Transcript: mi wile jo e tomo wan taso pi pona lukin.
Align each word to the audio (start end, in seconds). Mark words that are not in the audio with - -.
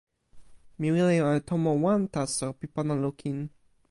mi 0.79 0.87
wile 0.93 1.11
jo 1.19 1.27
e 1.39 1.41
tomo 1.49 1.71
wan 1.83 2.01
taso 2.13 2.45
pi 2.59 2.65
pona 2.73 2.93
lukin. 3.03 3.37